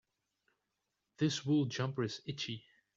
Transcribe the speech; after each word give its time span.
This 1.19 1.45
wool 1.45 1.65
jumper 1.65 2.01
is 2.01 2.23
itchy. 2.25 2.65